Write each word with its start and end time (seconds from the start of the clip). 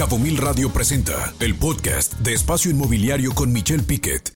Cabo 0.00 0.18
Mil 0.18 0.38
Radio 0.38 0.72
presenta 0.72 1.34
el 1.40 1.54
podcast 1.54 2.14
de 2.20 2.32
Espacio 2.32 2.70
Inmobiliario 2.70 3.34
con 3.34 3.52
Michelle 3.52 3.82
Piquet. 3.82 4.32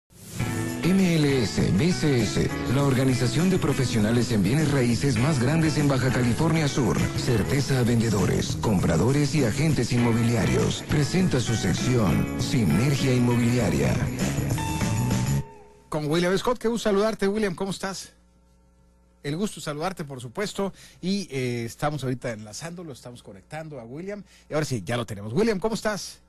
MLS 0.84 1.58
BCS, 1.78 2.74
la 2.74 2.82
organización 2.82 3.48
de 3.48 3.56
profesionales 3.56 4.30
en 4.32 4.42
bienes 4.42 4.70
raíces 4.72 5.18
más 5.18 5.40
grandes 5.40 5.78
en 5.78 5.88
Baja 5.88 6.12
California 6.12 6.68
Sur. 6.68 6.98
Certeza 7.16 7.78
a 7.78 7.82
vendedores, 7.82 8.58
compradores 8.60 9.34
y 9.34 9.46
agentes 9.46 9.90
inmobiliarios. 9.90 10.84
Presenta 10.90 11.40
su 11.40 11.54
sección 11.54 12.26
Sinergia 12.38 13.14
Inmobiliaria. 13.14 13.96
Con 15.88 16.10
William 16.10 16.36
Scott, 16.36 16.58
qué 16.58 16.68
gusto 16.68 16.90
saludarte, 16.90 17.26
William, 17.26 17.54
¿cómo 17.54 17.70
estás? 17.70 18.12
El 19.24 19.36
gusto 19.36 19.58
saludarte, 19.58 20.04
por 20.04 20.20
supuesto, 20.20 20.74
y 21.00 21.26
eh, 21.30 21.64
estamos 21.64 22.04
ahorita 22.04 22.32
enlazándolo, 22.32 22.92
estamos 22.92 23.22
conectando 23.22 23.80
a 23.80 23.84
William, 23.84 24.22
y 24.50 24.52
ahora 24.52 24.66
sí, 24.66 24.82
ya 24.84 24.98
lo 24.98 25.06
tenemos. 25.06 25.32
William, 25.32 25.58
¿cómo 25.58 25.74
estás? 25.74 26.20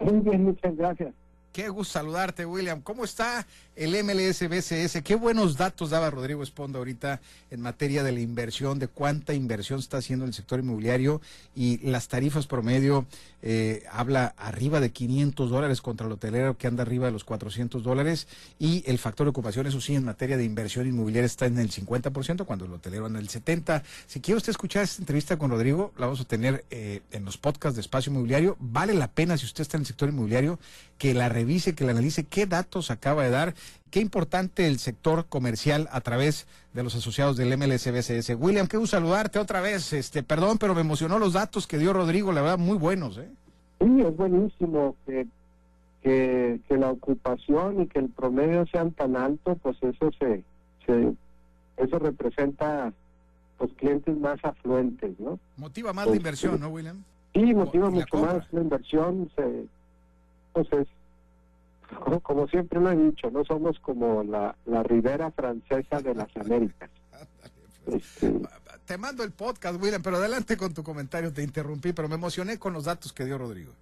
Muy 0.00 0.18
bien, 0.18 0.44
muchas 0.44 0.76
gracias. 0.76 1.14
Qué 1.52 1.68
gusto 1.68 1.92
saludarte, 1.92 2.46
William. 2.46 2.80
¿Cómo 2.80 3.04
está 3.04 3.46
el 3.76 3.92
MLS 4.02 4.48
BCS? 4.48 5.02
Qué 5.04 5.14
buenos 5.14 5.58
datos 5.58 5.90
daba 5.90 6.08
Rodrigo 6.08 6.42
Esponda 6.42 6.78
ahorita 6.78 7.20
en 7.50 7.60
materia 7.60 8.02
de 8.02 8.10
la 8.10 8.20
inversión, 8.20 8.78
de 8.78 8.88
cuánta 8.88 9.34
inversión 9.34 9.78
está 9.78 9.98
haciendo 9.98 10.24
en 10.24 10.30
el 10.30 10.34
sector 10.34 10.60
inmobiliario 10.60 11.20
y 11.54 11.76
las 11.86 12.08
tarifas 12.08 12.46
promedio. 12.46 13.04
Eh, 13.42 13.84
habla 13.90 14.34
arriba 14.38 14.80
de 14.80 14.92
500 14.92 15.50
dólares 15.50 15.82
contra 15.82 16.06
el 16.06 16.12
hotelero 16.12 16.56
que 16.56 16.68
anda 16.68 16.84
arriba 16.84 17.06
de 17.06 17.12
los 17.12 17.24
400 17.24 17.82
dólares 17.82 18.28
y 18.58 18.82
el 18.86 18.98
factor 18.98 19.26
de 19.26 19.30
ocupación, 19.30 19.66
eso 19.66 19.80
sí, 19.80 19.94
en 19.94 20.04
materia 20.04 20.38
de 20.38 20.44
inversión 20.44 20.86
inmobiliaria 20.86 21.26
está 21.26 21.46
en 21.46 21.58
el 21.58 21.70
50% 21.70 22.46
cuando 22.46 22.64
el 22.64 22.72
hotelero 22.72 23.06
anda 23.06 23.18
en 23.18 23.26
el 23.26 23.30
70%. 23.30 23.82
Si 24.06 24.20
quiere 24.20 24.38
usted 24.38 24.50
escuchar 24.52 24.84
esta 24.84 25.02
entrevista 25.02 25.36
con 25.36 25.50
Rodrigo, 25.50 25.92
la 25.98 26.06
vamos 26.06 26.20
a 26.22 26.24
tener 26.24 26.64
eh, 26.70 27.02
en 27.10 27.26
los 27.26 27.36
podcasts 27.36 27.74
de 27.74 27.82
Espacio 27.82 28.10
Inmobiliario. 28.10 28.56
Vale 28.58 28.94
la 28.94 29.08
pena 29.08 29.36
si 29.36 29.44
usted 29.44 29.62
está 29.62 29.76
en 29.76 29.82
el 29.82 29.86
sector 29.86 30.08
inmobiliario 30.08 30.58
que 31.02 31.14
la 31.14 31.28
revise, 31.28 31.74
que 31.74 31.82
la 31.82 31.90
analice, 31.90 32.22
qué 32.22 32.46
datos 32.46 32.92
acaba 32.92 33.24
de 33.24 33.30
dar, 33.30 33.54
qué 33.90 33.98
importante 33.98 34.68
el 34.68 34.78
sector 34.78 35.26
comercial 35.26 35.88
a 35.90 36.00
través 36.00 36.46
de 36.74 36.84
los 36.84 36.94
asociados 36.94 37.36
del 37.36 37.58
MLSBCS. 37.58 38.36
William, 38.38 38.68
qué 38.68 38.76
gusto 38.76 38.98
saludarte 38.98 39.40
otra 39.40 39.60
vez. 39.60 39.92
Este, 39.94 40.22
perdón, 40.22 40.58
pero 40.58 40.76
me 40.76 40.82
emocionó 40.82 41.18
los 41.18 41.32
datos 41.32 41.66
que 41.66 41.76
dio 41.76 41.92
Rodrigo, 41.92 42.30
la 42.30 42.42
verdad, 42.42 42.58
muy 42.58 42.78
buenos. 42.78 43.18
¿eh? 43.18 43.28
Sí, 43.80 44.00
es 44.00 44.16
buenísimo 44.16 44.94
que, 45.04 45.26
que, 46.04 46.60
que 46.68 46.76
la 46.76 46.92
ocupación 46.92 47.82
y 47.82 47.88
que 47.88 47.98
el 47.98 48.08
promedio 48.08 48.64
sean 48.68 48.92
tan 48.92 49.16
alto, 49.16 49.56
pues 49.56 49.76
eso 49.82 50.08
se, 50.20 50.44
se 50.86 51.14
eso 51.78 51.98
representa 51.98 52.92
los 53.58 53.72
clientes 53.72 54.16
más 54.18 54.38
afluentes, 54.44 55.18
¿no? 55.18 55.40
Motiva 55.56 55.92
más 55.92 56.06
la 56.06 56.14
inversión, 56.14 56.60
¿no, 56.60 56.68
William? 56.68 57.02
Sí, 57.34 57.52
motiva 57.54 57.90
mucho 57.90 58.18
más 58.18 58.44
la 58.52 58.60
inversión, 58.60 59.28
se 59.34 59.66
entonces, 60.54 60.88
como 62.22 62.46
siempre 62.48 62.80
lo 62.80 62.90
he 62.90 62.96
dicho, 62.96 63.30
no 63.30 63.44
somos 63.44 63.78
como 63.80 64.22
la, 64.22 64.54
la 64.66 64.82
ribera 64.82 65.30
francesa 65.30 66.00
de 66.00 66.14
las 66.14 66.36
Américas. 66.36 66.90
Este, 67.86 68.40
te 68.84 68.98
mando 68.98 69.24
el 69.24 69.32
podcast, 69.32 69.82
William, 69.82 70.02
pero 70.02 70.16
adelante 70.16 70.56
con 70.56 70.72
tu 70.74 70.82
comentario, 70.82 71.32
te 71.32 71.42
interrumpí, 71.42 71.92
pero 71.92 72.08
me 72.08 72.14
emocioné 72.14 72.58
con 72.58 72.72
los 72.72 72.84
datos 72.84 73.12
que 73.12 73.24
dio 73.24 73.38
Rodrigo. 73.38 73.72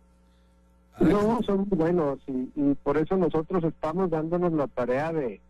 No, 1.01 1.41
son 1.43 1.69
buenos 1.69 2.19
y, 2.27 2.51
y, 2.55 2.75
por 2.83 2.99
eso 2.99 3.17
nosotros 3.17 3.65
estamos 3.65 4.11
dándonos 4.11 4.53
la 4.53 4.67
tarea 4.67 5.13
de, 5.13 5.41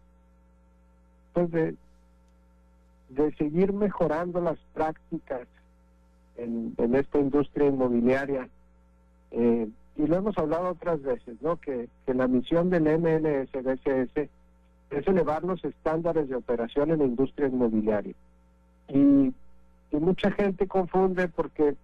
pues 1.33 1.51
de, 1.51 1.75
de 3.09 3.35
seguir 3.35 3.73
mejorando 3.73 4.41
las 4.41 4.59
prácticas 4.75 5.49
en, 6.37 6.75
en 6.79 6.95
esta 6.95 7.19
industria 7.19 7.67
inmobiliaria. 7.67 8.49
Eh, 9.33 9.69
y 9.97 10.07
lo 10.07 10.17
hemos 10.17 10.37
hablado 10.39 10.71
otras 10.71 11.03
veces, 11.03 11.41
¿no? 11.43 11.57
Que, 11.57 11.89
que 12.07 12.15
la 12.15 12.27
misión 12.29 12.71
del 12.71 12.85
MNSBCS 12.85 14.29
es 14.91 15.07
elevar 15.07 15.45
los 15.45 15.65
estándares 15.65 16.29
de 16.29 16.37
operación 16.37 16.91
en 16.91 16.99
la 16.99 17.05
industria 17.05 17.49
inmobiliaria. 17.49 18.15
Y, 18.89 19.33
y 19.93 19.97
mucha 19.97 20.31
gente 20.33 20.67
confunde 20.67 21.29
porque 21.29 21.77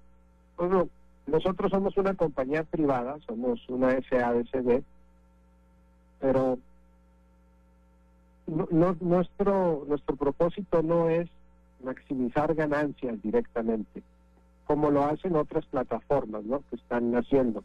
bueno, 0.57 0.89
nosotros 1.27 1.71
somos 1.71 1.97
una 1.97 2.15
compañía 2.15 2.65
privada, 2.65 3.17
somos 3.27 3.69
una 3.69 4.01
SADCB, 4.01 4.83
pero 6.21 6.59
no, 8.47 8.97
nuestro, 9.01 9.85
nuestro 9.87 10.17
propósito 10.17 10.83
no 10.83 11.09
es 11.09 11.29
maximizar 11.83 12.55
ganancias 12.55 13.21
directamente, 13.23 14.03
como 14.67 14.91
lo 14.91 15.05
hacen 15.05 15.37
otras 15.37 15.67
plataformas 15.67 16.45
¿no? 16.45 16.63
que 16.71 16.77
están 16.77 17.15
haciendo. 17.15 17.63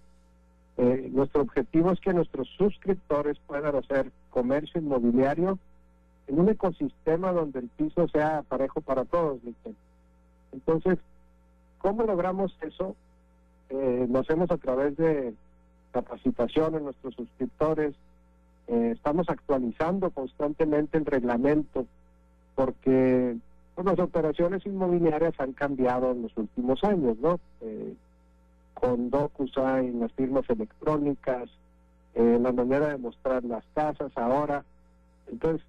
Eh, 0.77 1.09
nuestro 1.11 1.41
objetivo 1.41 1.91
es 1.91 1.99
que 1.99 2.13
nuestros 2.13 2.47
suscriptores 2.57 3.37
puedan 3.45 3.75
hacer 3.75 4.11
comercio 4.29 4.79
inmobiliario 4.81 5.59
en 6.27 6.39
un 6.39 6.49
ecosistema 6.49 7.31
donde 7.31 7.59
el 7.59 7.67
piso 7.69 8.07
sea 8.07 8.43
parejo 8.47 8.81
para 8.81 9.05
todos. 9.05 9.39
Entonces, 10.51 10.97
¿cómo 11.79 12.03
logramos 12.03 12.55
eso? 12.61 12.95
Eh, 13.69 14.07
lo 14.09 14.19
hacemos 14.19 14.49
a 14.51 14.57
través 14.57 14.95
de 14.97 15.33
capacitación 15.91 16.75
en 16.75 16.85
nuestros 16.85 17.15
suscriptores. 17.15 17.93
Eh, 18.67 18.91
estamos 18.95 19.27
actualizando 19.29 20.09
constantemente 20.11 20.97
el 20.97 21.05
reglamento 21.05 21.85
porque 22.55 23.37
pues, 23.75 23.85
las 23.85 23.99
operaciones 23.99 24.65
inmobiliarias 24.65 25.33
han 25.39 25.53
cambiado 25.53 26.11
en 26.11 26.23
los 26.23 26.37
últimos 26.37 26.83
años, 26.83 27.17
¿no? 27.19 27.39
Eh, 27.61 27.93
con 28.81 29.11
DocuSign, 29.11 29.99
las 29.99 30.11
firmas 30.13 30.49
electrónicas, 30.49 31.49
eh, 32.15 32.39
la 32.41 32.51
manera 32.51 32.87
de 32.87 32.97
mostrar 32.97 33.43
las 33.43 33.63
casas 33.75 34.11
ahora. 34.15 34.65
Entonces, 35.27 35.61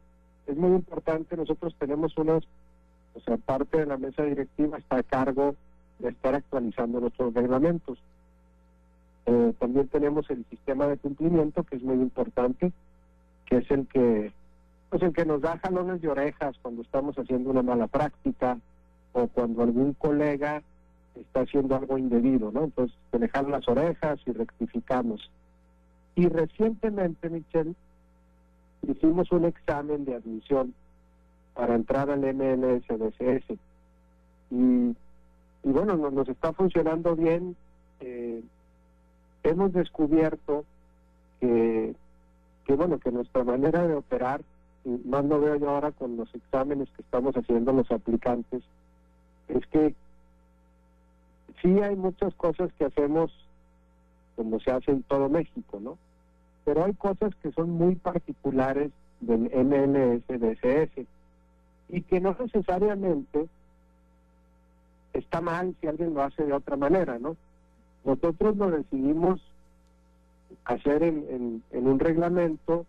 es 0.47 0.57
muy 0.57 0.71
importante, 0.71 1.37
nosotros 1.37 1.75
tenemos 1.79 2.17
unas, 2.17 2.43
o 3.15 3.21
sea, 3.21 3.37
parte 3.37 3.79
de 3.79 3.87
la 3.87 3.99
mesa 3.99 4.23
directiva 4.23 4.79
está 4.79 4.97
a 4.97 5.03
cargo 5.03 5.55
de 5.99 6.09
estar 6.09 6.35
actualizando 6.35 7.01
nuestros 7.01 7.35
reglamentos. 7.35 7.99
Eh, 9.27 9.53
también 9.59 9.89
tenemos 9.89 10.29
el 10.31 10.47
sistema 10.49 10.87
de 10.87 10.97
cumplimiento, 10.97 11.65
que 11.65 11.77
es 11.77 11.83
muy 11.83 11.97
importante, 11.97 12.73
que 13.45 13.59
es 13.59 13.71
el 13.71 13.87
que, 13.89 14.33
pues 14.89 15.03
el 15.03 15.13
que 15.13 15.27
nos 15.27 15.43
da 15.43 15.59
jalones 15.59 16.01
de 16.01 16.09
orejas 16.09 16.57
cuando 16.63 16.81
estamos 16.81 17.15
haciendo 17.17 17.51
una 17.51 17.63
mala 17.63 17.89
práctica 17.89 18.59
o 19.13 19.27
cuando 19.27 19.63
algún 19.63 19.93
colega 19.93 20.63
está 21.15 21.41
haciendo 21.41 21.77
algo 21.77 21.99
indebido, 21.99 22.51
¿no? 22.53 22.65
Entonces, 22.65 22.97
se 23.11 23.19
las 23.19 23.69
orejas 23.69 24.21
y 24.27 24.33
rectificamos. 24.33 25.31
Y 26.15 26.29
recientemente, 26.29 27.31
Michelle, 27.31 27.75
hicimos 28.87 29.31
un 29.33 29.45
examen 29.45 30.05
de 30.05 30.17
admisión 30.17 30.75
para 31.55 31.75
entrar 31.75 32.11
al 32.11 32.21
MLSDCS. 32.21 33.59
Y, 34.51 34.97
y 35.65 35.71
bueno, 35.71 35.97
nos, 35.97 36.13
nos 36.13 36.29
está 36.29 36.53
funcionando 36.53 37.15
bien. 37.17 37.57
Eh, 38.01 38.43
hemos 39.43 39.73
descubierto 39.73 40.65
que, 41.41 41.95
que, 42.65 42.75
bueno, 42.75 42.99
que 42.99 43.11
nuestra 43.11 43.45
manera 43.45 43.87
de 43.87 43.95
operar, 43.95 44.43
y 44.85 44.91
más 45.09 45.25
lo 45.25 45.41
veo 45.41 45.57
yo 45.57 45.71
ahora 45.71 45.93
con 45.93 46.17
los 46.17 46.35
exámenes 46.35 46.89
que 46.97 47.03
estamos 47.03 47.35
haciendo 47.37 47.73
los 47.73 47.91
aplicantes, 47.91 48.63
es 49.49 49.67
que 49.67 49.95
sí 51.63 51.81
hay 51.81 51.97
muchas 51.97 52.35
cosas 52.35 52.71
que 52.75 52.85
hacemos 52.85 53.33
como 54.37 54.59
se 54.61 54.71
hace 54.71 54.91
en 54.91 55.03
todo 55.05 55.29
México, 55.29 55.79
¿no? 55.81 55.99
Pero 56.65 56.85
hay 56.85 56.95
cosas 56.95 57.35
que 57.43 57.53
son 57.53 57.71
muy 57.71 57.95
particulares 57.97 58.91
del 59.21 59.51
MNSDCS 59.55 61.07
y 61.89 62.03
que 62.03 62.21
no 62.21 62.37
necesariamente 62.39 63.49
está 65.13 65.41
mal 65.41 65.77
si 65.81 65.87
alguien 65.87 66.15
lo 66.15 66.23
hace 66.23 66.45
de 66.45 66.53
otra 66.53 66.77
manera, 66.77 67.19
¿no? 67.19 67.37
Nosotros 68.05 68.57
lo 68.57 68.71
decidimos 68.71 69.41
hacer 70.65 71.03
en, 71.03 71.63
un 71.71 71.99
reglamento 71.99 72.87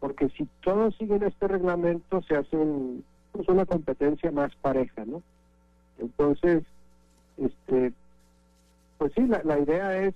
porque 0.00 0.28
si 0.30 0.48
todos 0.62 0.96
siguen 0.96 1.22
este 1.22 1.48
reglamento 1.48 2.22
se 2.22 2.36
hace 2.36 2.56
pues 3.30 3.48
una 3.48 3.64
competencia 3.64 4.30
más 4.32 4.54
pareja, 4.56 5.04
¿no? 5.06 5.22
Entonces, 5.98 6.64
este, 7.36 7.92
pues 8.98 9.12
sí, 9.14 9.26
la, 9.26 9.42
la 9.44 9.58
idea 9.58 9.98
es 9.98 10.14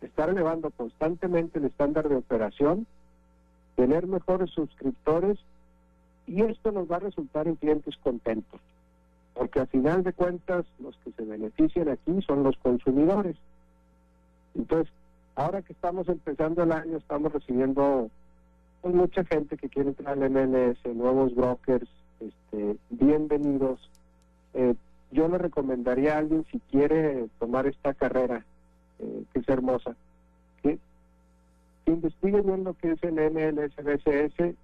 estar 0.00 0.28
elevando 0.28 0.70
constantemente 0.70 1.58
el 1.58 1.66
estándar 1.66 2.08
de 2.08 2.16
operación, 2.16 2.86
tener 3.76 4.06
mejores 4.06 4.50
suscriptores 4.50 5.38
y 6.26 6.42
esto 6.42 6.72
nos 6.72 6.90
va 6.90 6.96
a 6.96 7.00
resultar 7.00 7.48
en 7.48 7.56
clientes 7.56 7.96
contentos, 8.02 8.60
porque 9.34 9.60
a 9.60 9.66
final 9.66 10.02
de 10.02 10.12
cuentas 10.12 10.64
los 10.78 10.96
que 10.98 11.12
se 11.12 11.24
benefician 11.24 11.88
aquí 11.88 12.22
son 12.26 12.42
los 12.42 12.56
consumidores. 12.58 13.36
Entonces, 14.54 14.92
ahora 15.34 15.62
que 15.62 15.72
estamos 15.72 16.08
empezando 16.08 16.62
el 16.62 16.72
año, 16.72 16.96
estamos 16.96 17.32
recibiendo 17.32 18.08
pues, 18.80 18.94
mucha 18.94 19.24
gente 19.24 19.56
que 19.56 19.68
quiere 19.68 19.90
entrar 19.90 20.16
al 20.16 20.30
MLS, 20.30 20.78
nuevos 20.94 21.34
brokers, 21.34 21.88
este, 22.20 22.76
bienvenidos. 22.90 23.90
Eh, 24.54 24.74
yo 25.14 25.28
le 25.28 25.38
recomendaría 25.38 26.14
a 26.14 26.18
alguien 26.18 26.44
si 26.50 26.58
quiere 26.70 27.28
tomar 27.38 27.66
esta 27.66 27.94
carrera, 27.94 28.44
eh, 28.98 29.24
que 29.32 29.38
es 29.38 29.48
hermosa, 29.48 29.94
que, 30.62 30.78
investigue 31.86 32.40
bien 32.40 32.64
lo 32.64 32.74
que 32.74 32.92
es 32.92 33.02
el 33.04 33.14
MLSBCS. 33.14 34.56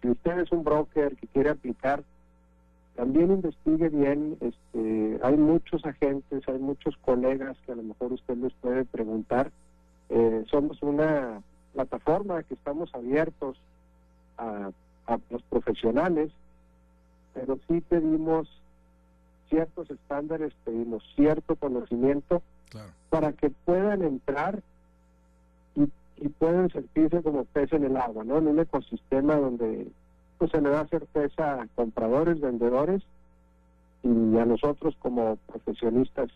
Si 0.00 0.08
usted 0.08 0.38
es 0.38 0.52
un 0.52 0.62
broker 0.62 1.16
que 1.16 1.26
quiere 1.26 1.50
aplicar, 1.50 2.04
también 2.94 3.32
investigue 3.32 3.88
bien, 3.88 4.36
este, 4.40 5.18
hay 5.22 5.36
muchos 5.36 5.84
agentes, 5.84 6.48
hay 6.48 6.58
muchos 6.58 6.96
colegas 6.98 7.56
que 7.66 7.72
a 7.72 7.76
lo 7.76 7.82
mejor 7.82 8.12
usted 8.12 8.36
les 8.36 8.52
puede 8.54 8.84
preguntar. 8.84 9.50
Eh, 10.10 10.44
somos 10.48 10.80
una 10.82 11.42
plataforma 11.72 12.42
que 12.44 12.54
estamos 12.54 12.94
abiertos 12.94 13.58
a, 14.36 14.70
a 15.08 15.18
los 15.30 15.42
profesionales, 15.44 16.30
pero 17.34 17.58
sí 17.66 17.80
pedimos 17.80 18.48
ciertos 19.48 19.90
estándares, 19.90 20.52
pedimos 20.64 21.02
cierto 21.14 21.56
conocimiento 21.56 22.42
para 23.10 23.32
que 23.32 23.50
puedan 23.50 24.02
entrar 24.02 24.62
y, 25.74 25.84
y, 26.18 26.28
puedan 26.28 26.70
sentirse 26.70 27.22
como 27.22 27.44
pez 27.44 27.72
en 27.72 27.84
el 27.84 27.96
agua, 27.96 28.24
¿no? 28.24 28.38
En 28.38 28.48
un 28.48 28.60
ecosistema 28.60 29.36
donde 29.36 29.88
pues 30.38 30.50
se 30.50 30.60
le 30.60 30.70
da 30.70 30.86
certeza 30.86 31.62
a 31.62 31.66
compradores, 31.74 32.40
vendedores 32.40 33.02
y 34.02 34.38
a 34.38 34.44
nosotros 34.44 34.94
como 35.00 35.36
profesionistas 35.46 36.30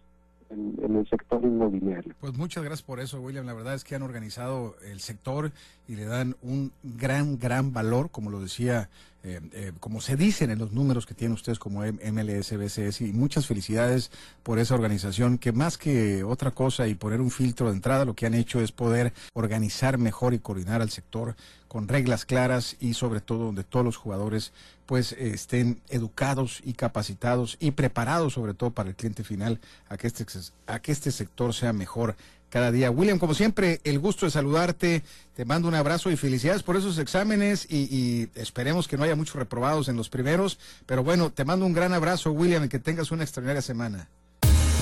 en, 0.53 0.97
el 0.97 1.09
sector 1.09 1.43
inmobiliario. 1.43 2.15
Pues 2.21 2.37
muchas 2.37 2.63
gracias 2.65 2.83
por 2.83 3.01
eso, 3.01 3.21
William. 3.21 3.47
La 3.47 3.55
verdad 3.55 3.75
es 3.75 3.85
que 3.85 3.95
han 3.95 4.03
organizado 4.03 4.77
el 4.83 5.01
sector 5.01 5.53
y 5.89 5.97
le 5.97 6.05
dan 6.05 6.37
un 6.43 6.73
gran, 6.83 7.39
gran 7.39 7.73
valor, 7.73 8.11
como 8.11 8.31
lo 8.31 8.41
decía, 8.41 8.89
eh, 9.25 9.41
eh, 9.53 9.73
como 9.79 10.01
se 10.01 10.17
dicen 10.17 10.51
en 10.51 10.59
los 10.59 10.73
números 10.73 11.07
que 11.07 11.15
tienen 11.15 11.35
ustedes 11.35 11.59
como 11.59 11.83
MLS, 11.83 12.57
BCS, 12.57 13.03
y 13.03 13.13
muchas 13.13 13.47
felicidades 13.47 14.11
por 14.43 14.59
esa 14.59 14.75
organización, 14.75 15.39
que 15.39 15.53
más 15.53 15.79
que 15.79 16.25
otra 16.25 16.51
cosa 16.51 16.89
y 16.89 16.95
poner 16.95 17.21
un 17.21 17.31
filtro 17.31 17.69
de 17.69 17.75
entrada, 17.75 18.05
lo 18.05 18.15
que 18.15 18.27
han 18.27 18.35
hecho 18.35 18.61
es 18.61 18.73
poder 18.73 19.13
organizar 19.33 19.97
mejor 19.97 20.35
y 20.35 20.41
coordinar 20.41 20.83
al 20.83 20.91
sector 20.91 21.37
con 21.69 21.89
reglas 21.89 22.27
claras 22.27 22.77
y 22.81 22.95
sobre 22.95 23.21
todo 23.21 23.47
donde 23.47 23.65
todos 23.65 23.85
los 23.85 23.97
jugadores 23.97 24.53
pues 24.85 25.13
estén 25.13 25.81
educados 25.89 26.61
y 26.65 26.75
capacitados 26.75 27.57
y 27.61 27.71
preparados 27.71 28.35
sobre 28.35 28.53
todo 28.53 28.73
para 28.73 28.91
el 28.91 28.95
cliente 28.95 29.25
final 29.25 29.59
a 29.89 29.97
que 29.97 30.09
este, 30.09 30.27
a 30.67 30.81
que 30.81 30.93
este 30.93 31.11
sector 31.11 31.55
sea 31.55 31.73
mejor 31.73 32.15
cada 32.53 32.71
día. 32.71 32.91
William, 32.91 33.19
como 33.19 33.33
siempre, 33.33 33.81
el 33.83 33.99
gusto 33.99 34.27
de 34.27 34.31
saludarte. 34.31 35.03
Te 35.35 35.47
mando 35.47 35.69
un 35.69 35.75
abrazo 35.75 36.11
y 36.11 36.17
felicidades 36.17 36.63
por 36.63 36.77
esos 36.77 36.99
exámenes 36.99 37.67
y, 37.71 38.29
esperemos 38.35 38.87
que 38.87 38.99
no 38.99 39.05
haya 39.05 39.17
muchos 39.17 39.37
reprobados 39.37 39.89
en 39.89 39.97
los 39.97 40.11
primeros. 40.11 40.59
Pero 40.85 41.03
bueno, 41.03 41.31
te 41.31 41.47
mando 41.47 41.65
un 41.65 41.73
gran 41.73 41.95
abrazo, 41.95 42.31
William, 42.31 42.65
y 42.65 42.69
que 42.69 42.79
tengas 42.79 43.11
una 43.11 43.25
extraordinaria 43.25 43.63
semana. 43.63 44.09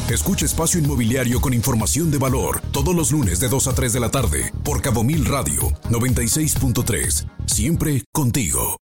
Escucha 0.08 0.44
Espacio 0.44 0.80
Inmobiliario 0.80 1.40
con 1.40 1.54
información 1.54 2.10
de 2.10 2.18
valor 2.18 2.60
todos 2.72 2.96
los 2.96 3.12
lunes 3.12 3.38
de 3.38 3.48
2 3.48 3.68
a 3.68 3.74
3 3.76 3.92
de 3.92 4.00
la 4.00 4.10
tarde 4.10 4.52
por 4.64 4.82
Cabo 4.82 5.04
Mil 5.04 5.24
Radio 5.24 5.70
96.3. 5.88 7.30
Siempre 7.46 8.02
contigo. 8.12 8.76